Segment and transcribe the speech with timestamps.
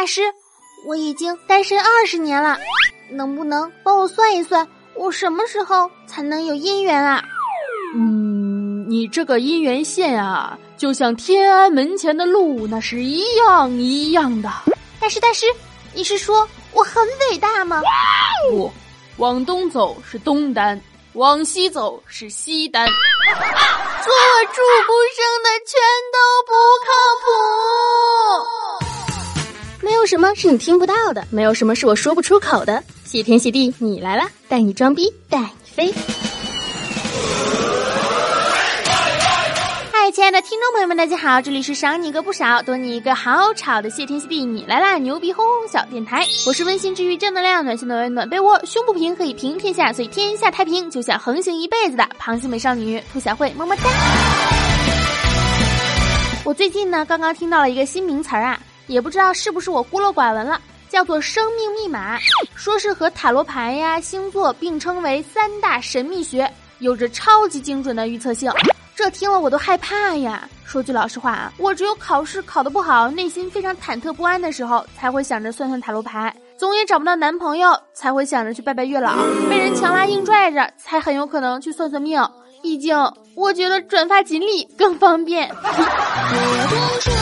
[0.00, 0.22] 大师，
[0.86, 2.56] 我已经单身二十年了，
[3.10, 7.22] 能不能帮我算一算，我什么时候才能有姻缘啊？
[7.94, 14.48] 嗯，你这个姻缘线啊，就像天安门前的路，那是一样一样的。
[14.98, 15.44] 大师，大师，
[15.92, 17.82] 你是说我很伟大吗？
[18.50, 18.72] 不，
[19.18, 20.80] 往东走是东单，
[21.12, 22.86] 往西走是西单。
[22.86, 25.78] 做我畜不生的全
[26.10, 26.52] 都不
[26.86, 26.88] 靠
[27.20, 27.28] 谱。
[29.90, 32.80] 没有什么是你听不到的，没有什么是我说不出口的。
[33.04, 35.92] 谢天谢地，你来了，带你装逼，带你飞。
[39.92, 44.96] 嗨亲爱的听众朋友们，大家好，这里是赏你一个不少，多你一个好吵的谢天谢地你来啦！
[44.96, 53.82] 牛逼哄哄小电台，我是温馨治愈正能量，暖心暖暖被窝，胸不平可以平天下，所以天下太平就想横行一辈子的螃蟹美少女兔小慧，么么哒！
[56.44, 58.58] 我最近呢，刚刚听到了一个新名词儿啊，
[58.90, 62.18] 也不知道是不是我孤陋寡闻了，叫做生命密码，
[62.56, 68.52] 说是和塔罗牌呀、星座并称为三大神秘学，有着超级精准的预测性。
[68.96, 70.46] 这听了我都害怕呀！
[70.64, 79.12] 说句老实话啊，我只有考试考得不好，内心非常忐忑不安的时候，才会想着算算塔罗牌；总也找不到男朋友，才会想着去拜拜月老；
[79.48, 82.20] 被人强拉硬拽着，才很有可能去算算命。
[82.60, 82.94] 毕竟，
[83.36, 85.48] 我觉得转发锦鲤更方便。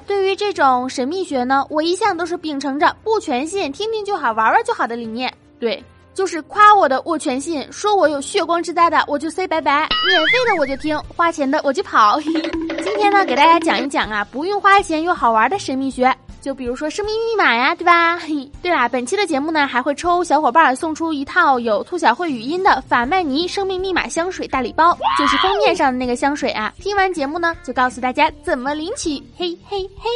[0.00, 5.32] 对于这种神秘学呢，我一向都是秉承着不全信，听听就好，玩玩就好的理念。
[5.58, 5.82] 对，
[6.14, 12.20] 就是夸我的我全信，说我有血光之灾的我就 say 拜拜，免费的我就听，花钱的我就跑。
[12.82, 16.14] 今天呢，给大家讲一讲啊，不用花钱又好玩的神秘学。
[16.46, 18.16] 就比如说生命密码呀，对吧？
[18.18, 26.72] 嘿 对啦，本期的节目呢还会抽小伙伴送出一套有兔小慧语音的法曼尼生命密码香水大礼包，就是封面上的那个香水啊。
[26.78, 30.08] 听完节目呢，就告诉大家怎么领取，嘿嘿嘿。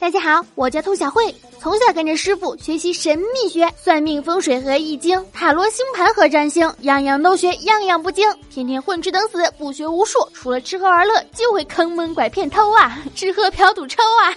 [0.00, 1.22] 大家好，我叫兔小慧。
[1.60, 14.32] 从小跟着师傅学习神秘学、算命、风水和易经、塔罗星盘和占星，样样都学，样样不精，天天混吃等死，不学无术，除了吃喝玩乐，就会坑蒙拐骗偷啊，吃喝嫖赌抽啊。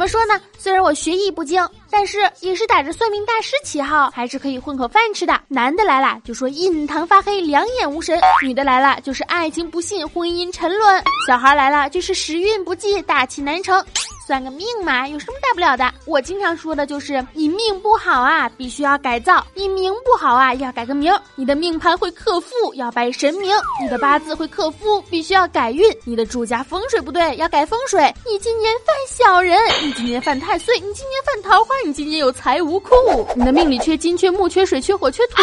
[0.00, 0.40] 怎么说呢？
[0.56, 5.38] 虽然我学艺不精，但是也是打着算命大师旗号，还是可以混口饭吃的。
[5.46, 13.84] 男的来了就说印堂发黑，两眼无神；女的来了就是爱情不信，婚姻沉沦；小孩来了就是时运不济，大器难成。
[14.30, 15.92] 算个命嘛，有什么大不了的？
[16.06, 21.12] 我经常说的就是，你命不好啊，必须要改造；你名不好啊，要改个名。
[21.34, 28.02] 你的命盘会克夫，要拜神明；你的八字会克夫，必须要改运；你的住家风水不对，要改风水。
[28.24, 32.94] 你今年犯小人，你今年犯太岁，你今年犯桃花，你今年有财无库。
[33.34, 35.42] 你的命里缺金、缺木、缺水、缺火、缺土。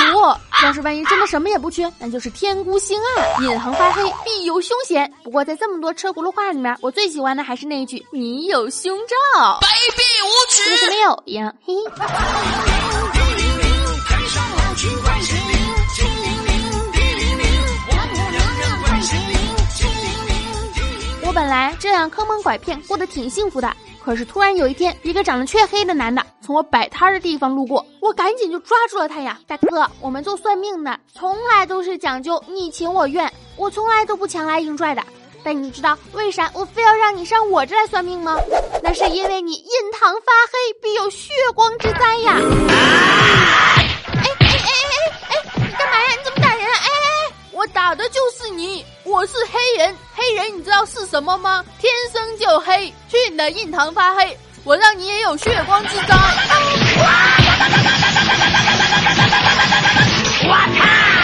[0.63, 5.11] 要是万一真的什么也不缺，那就是天孤星暗，印堂发黑，必有凶险。
[5.25, 8.65] 不过在这么多车轱辘话里面，我最喜欢的还是那一句：你有。
[8.79, 9.15] 胸罩，
[9.59, 9.65] 卑
[9.95, 11.51] 鄙无耻，是没有呀？
[11.65, 11.73] 嘿。
[21.25, 23.75] 我本来这样坑蒙拐骗，过得挺幸福的。
[24.05, 29.39] 可是突然有一天，一个长得黢黑的男的从我摆摊的地方路过，我赶紧就抓住了他呀！
[29.47, 35.03] 大哥，我们做算命的，从来都是讲究你情我愿，我从来都不强拉硬拽的。
[35.47, 38.37] 但你知道为啥我非要让你上我这来算命吗？
[38.83, 42.33] 那是因为你印堂发黑，必有血光之灾呀！
[42.35, 43.85] 哎
[44.19, 44.73] 哎哎哎
[45.29, 45.35] 哎！
[45.55, 46.09] 你干嘛呀？
[46.09, 46.73] 你怎么打人啊？
[46.83, 47.33] 哎哎！
[47.53, 48.85] 我打的就是你！
[49.05, 51.63] 我是黑人，黑人你知道是什么吗？
[51.79, 54.37] 天生就黑，去你的印堂发黑！
[54.65, 56.13] 我让你也有血光之灾！
[60.43, 61.16] 我操！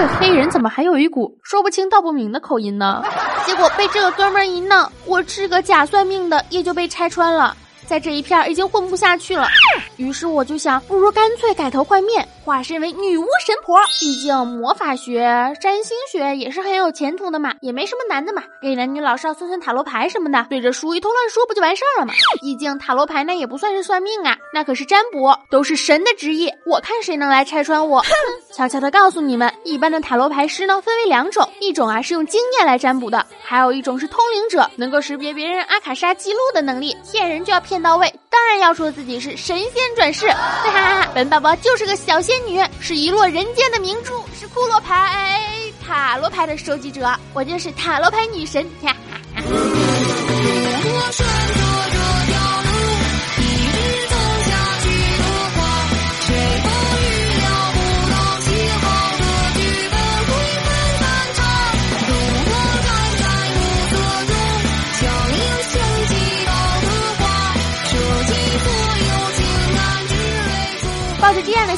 [0.00, 3.04] 这黑人怎么还有一股说不清道不明的口音呢？
[3.44, 7.54] 结果被这个哥们儿一弄，我是个假算命的也就被拆穿了。
[7.90, 9.48] 在这一片已经混不下去了，
[9.96, 13.80] 于是我就想，不如干脆改头换面，化身为女巫神婆。
[13.98, 18.44] 毕竟魔法学、占星学也是很有前途的嘛，也没什么难的嘛。
[18.62, 22.14] 给男女老少算算塔罗牌什么的，对着书一通乱说，不就完事儿了吗？
[22.40, 26.48] 毕竟塔罗牌那也不算是算命啊，那可是占卜，都是神的旨意。
[26.66, 28.00] 我看谁能来拆穿我？
[28.54, 37.79] 悄悄的告诉你们，一般的塔罗牌师呢，分为两种，一种啊是用经验来占卜的，还有一种是通灵者，能够识别别人阿卡莎记录的能力，骗人就要骗。
[37.82, 40.28] 到位，当然要说自己是神仙转世。
[40.28, 45.40] 哈哈哈，本宝宝就是个小仙女，是遗落人间的明珠，是库洛牌
[45.86, 48.64] 塔罗牌的收集者，我就是塔罗牌女神。
[48.82, 49.09] 哈哈哈。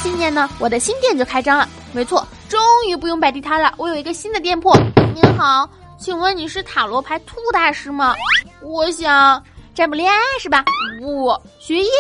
[0.03, 1.69] 抱着这样的信念呢，我的新店就开张了。
[1.93, 4.75] 没错，终于不用摆地摊了，我有一个新的店铺。
[5.15, 5.69] 您好，
[5.99, 8.15] 请问你是塔罗牌兔大师吗？
[8.61, 9.43] 我想
[9.75, 10.65] 占卜恋爱是吧？
[11.01, 11.91] 不，学业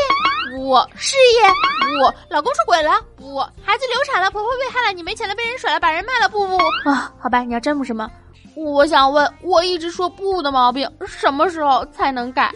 [0.57, 6.57] 不，事业不，老公出轨了不，孩子流产了，婆婆被害了，你没钱了，被人甩了，把人卖了不不
[6.89, 7.13] 啊？
[7.21, 8.11] 好吧，你要占卜什么？
[8.55, 12.53] 我想问，我一直说不的毛病，什么时候才能改？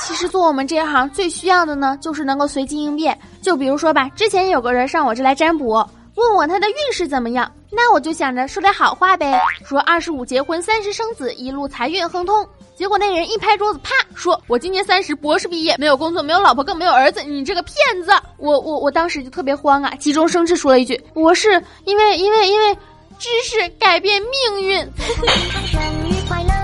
[0.00, 3.18] 其实做我们这一行最需要的呢，就是能够随机应变。
[3.42, 5.84] 就比如说吧，之前有个人上我这来占卜，
[6.14, 12.46] 问我他的运势怎么样，那我就想着说点好话呗，说二十五结婚，三十生子，一路财运亨通。
[12.76, 17.74] 结果那人一拍桌子，啪，说我今年三十，博士毕业，没有工作，没有老婆，更没有儿子，你这个骗
[18.04, 18.12] 子！
[18.38, 22.72] 我我我当时就特别慌啊，急中生智说了一句，博士，因为因为因为
[23.18, 24.88] 知识改变命运。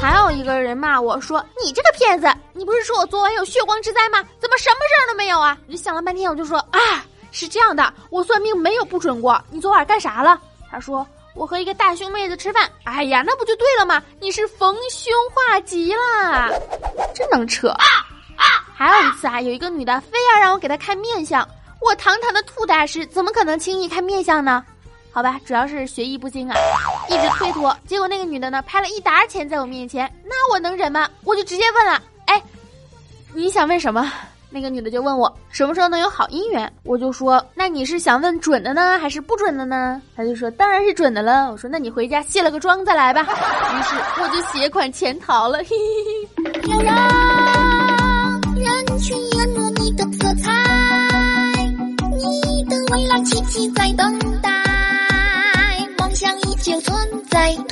[0.00, 4.22] 还有一个人骂我说：“你这个骗子，你不是说我昨晚有血光之灾吗？
[4.38, 9.38] 怎么什么事儿都没有啊？”我就想了半天，我就说：“啊，是这样的，我算命没有不准过。
[9.50, 11.06] 你昨晚干啥了？”他说
[11.36, 14.02] ：“我和一个大胸妹子吃饭。”哎呀，那不就对了吗？
[14.20, 16.48] 你是逢凶化吉啦，
[17.14, 17.70] 真能扯！
[18.74, 21.46] 还有一次啊，有一个女的非要让我给她看面相，
[21.82, 24.64] 我堂堂的兔大师怎么可能轻易看面相呢？
[25.12, 26.56] 好吧，主要是学艺不精啊，
[27.08, 31.08] 一直推脱，结果那个女的呢，拍了一沓钱在我面前，那我能忍吗？
[31.24, 32.42] 我就直接问了，哎，
[33.34, 34.10] 你想问什么？
[34.52, 40.02] 那个女的就问我什么时候能有好姻缘，我就说，那你是想问准的呢，还是不准的呢？
[40.16, 41.52] 她就说，当然是准的了。
[41.52, 43.22] 我说，那你回家卸了个妆再来吧。
[43.22, 45.58] 于是我就携款潜逃了。
[45.58, 46.70] 嘿嘿嘿。
[46.70, 46.96] 要让
[48.56, 50.50] 人群淹没你的色彩，
[52.16, 54.19] 你的未来奇迹在等。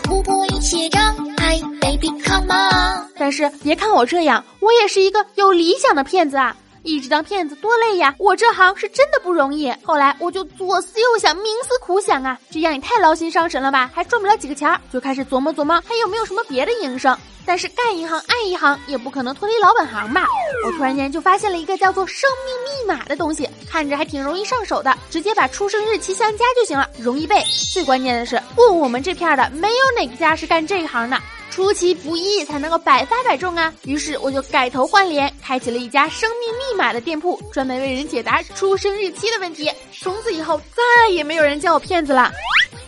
[0.02, 3.08] 突破一切障碍，baby come on。
[3.16, 6.56] 但是别看我这样，我也是一个有理想的骗子啊！
[6.84, 9.70] 一直当骗子多累呀，我这行是真的不容易。
[9.82, 17.16] 后来我就左思右想，冥思苦想啊，这样也太劳心伤神了吧，还赚不了几个钱儿，就开始琢磨琢磨还有没有什么别的营生。
[17.44, 20.26] 但是干一行爱一行，也不可能脱离老本行吧？
[20.66, 27.42] 我突然间就发现了一个叫做生命密码的东西，看着还挺容易上手的，直接把出生日期相加就行了，容易背。
[27.72, 31.20] 最关键的是，问我们这片的没有哪个家是干这一行的，
[31.50, 33.72] 出其不意才能够百发百中啊！
[33.84, 39.70] 于是我就改头换脸，开启了一家生命密码的店铺，专门为人解答出生日期的问题。
[40.00, 42.32] 从此以后，再也没有人叫我骗子了，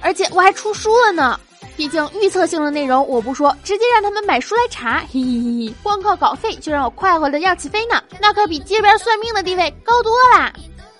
[0.00, 1.38] 而且我还出书了呢。
[1.80, 10.52] 毕竟预测性的内容我不说，直接让他们买书来查，嘿嘿嘿，光靠稿费就让我快活的要起飞呢，那可比街边算命的地位高多啦。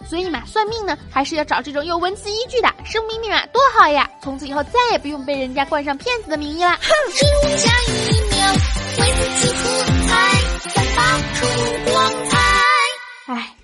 [0.09, 4.11] 所以嘛，算命呢还是要找这种有文字依据的，生命密码多好呀！
[4.23, 6.79] 从此以后再也不用被人家冠上骗子的名义啦。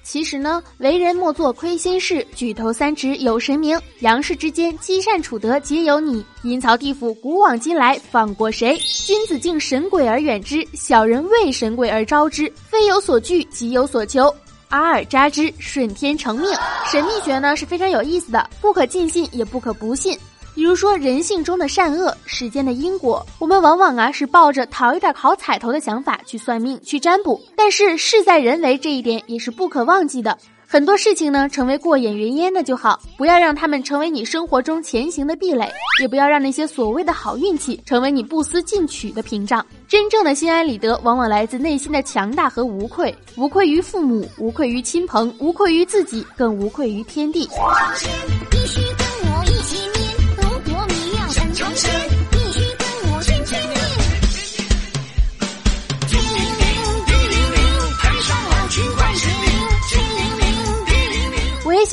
[0.09, 8.79] 其实呢，为人莫做亏心事，举头三尺有神明，阳世之间积善处德皆有你，阴曹地府古往今来放过谁？
[8.79, 14.33] 君子敬神鬼而远之，小人畏神鬼而招之，非有所惧即有所求，
[14.69, 16.49] 阿尔扎之，顺天成命。
[16.89, 20.17] 神秘学呢是非常有意思的，不可尽信也不可不信。
[20.57, 27.39] 比如说人性中的善恶，世间的因果，我们往往啊是抱着讨一点好彩头的想法去算命、去占卜。
[27.55, 30.37] 但是事在人为这一点也是不可忘记的。
[30.67, 35.71] 很多事情呢，成为过眼云烟的就好，不要让他们成为你生活中前行的壁垒，
[36.01, 39.65] 也不要让那些所谓的好运气成为你不思进取的屏障。
[39.87, 47.47] 真正的心安理得，往往来自内心的强大和无愧，无愧于父母，无愧于亲朋，无愧于自己，更无愧于天地。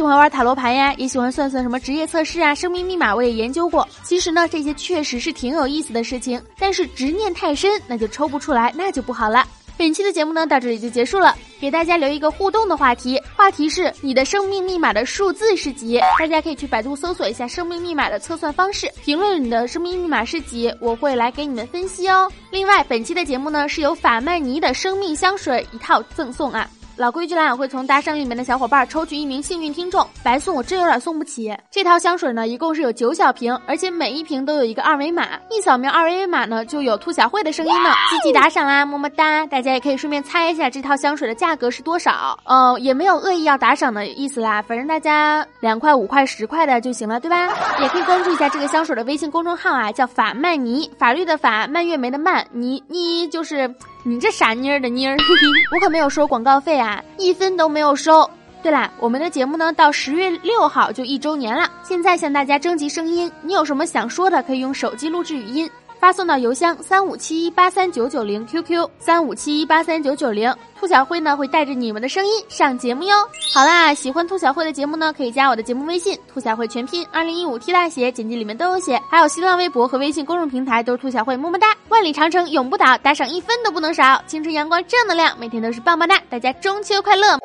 [0.03, 3.88] 喜欢玩塔罗牌呀，也喜欢算算什么职业测试啊、生命密码，我也研究过。
[4.03, 9.48] 其实呢，这些确实是挺有意思的事情，但是执念太深，那就抽不出来，那就不好了。
[9.77, 15.98] 本期的节目呢到这里就结束了，给大家留一个互动的话题，话题是你的生命密码的数字是几？
[16.19, 22.29] 大家可以去百度搜索一下生命密码的测算方式，评论你的生命密码是几，我会来给你们分析哦。
[22.51, 26.69] 另外，本期的节目呢是由法曼尼的生命香水一套赠送啊。
[26.95, 31.51] 老规矩啦，我会从打赏里面的小伙伴抽取一名幸运听众，白送我真有点送不起。
[31.71, 37.89] 这套香水呢，一共是有九小瓶，而且每一瓶都有一个二维码，一扫描二维码呢，就有兔小慧的声音呢。
[38.12, 39.43] 积极打赏啦，么么哒！
[39.47, 47.50] 大家也可以顺便猜一下这套香水的价格是多少，呃，也没有恶意要打赏的意思啦，反正大家两块、五块、十块的就行了，对吧？
[47.81, 53.73] 也可以关注一下这个香水的微信公众号啊，叫法曼尼，法律的法，蔓越莓的蔓，尼尼就是。
[54.05, 55.15] 你这傻妮儿的妮儿，
[55.74, 58.29] 我可没有收广告费啊，一分都没有收。
[58.62, 61.72] 对了，我们的节目呢，到十月六号就一周年了。
[61.83, 65.69] 现在向大家征集声音，你有什么想说的，可以用手机录制语音。
[66.03, 73.15] 发送到邮箱三五七一八三九九零 QQ 三五七一八三九九零，兔小慧呢会带着你们的声音上节目哟。
[73.53, 79.01] 好啦，喜欢兔小慧的节目呢，可以加我的节目微信兔小慧全拼二零一五 T 大写，简介里面都有写。
[79.10, 81.74] 还有新浪微博和微信公众平台都是兔小慧，么么哒！
[81.88, 84.22] 万里长城永不倒，打赏一分都不能少。
[84.27, 86.22] 青春阳光正能量，每天都是棒棒哒！
[86.29, 87.39] 大家中秋快乐！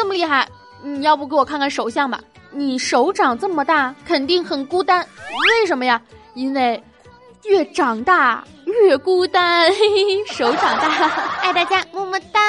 [0.00, 0.48] 这么厉害，
[0.82, 2.18] 你要不给我看看手相吧？
[2.52, 5.06] 你手掌这么大，肯定很孤单。
[5.46, 6.00] 为什么呀？
[6.32, 6.82] 因为
[7.44, 9.70] 越长大越孤单。
[9.70, 10.88] 嘿嘿，手掌大，
[11.44, 12.40] 爱大家，么么哒。